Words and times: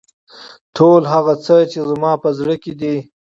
ټول 0.75 1.01
هغه 1.13 1.33
څه 1.45 1.55
چې 1.71 1.79
زما 1.89 2.11
په 2.23 2.29
زړه 2.39 2.55
کې 2.63 2.73
دي. 2.81 2.97